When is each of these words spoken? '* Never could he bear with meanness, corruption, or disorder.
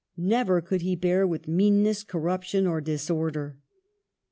'* 0.09 0.17
Never 0.17 0.61
could 0.61 0.81
he 0.81 0.95
bear 0.95 1.27
with 1.27 1.47
meanness, 1.47 2.03
corruption, 2.03 2.65
or 2.65 2.81
disorder. 2.81 3.59